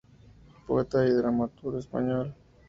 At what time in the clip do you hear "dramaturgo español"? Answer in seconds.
1.11-2.33